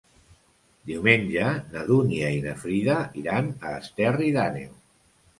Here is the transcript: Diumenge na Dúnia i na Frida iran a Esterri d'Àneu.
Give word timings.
Diumenge 0.91 1.49
na 1.75 1.83
Dúnia 1.89 2.31
i 2.37 2.39
na 2.45 2.53
Frida 2.61 2.95
iran 3.25 3.51
a 3.69 3.75
Esterri 3.83 4.31
d'Àneu. 4.39 4.73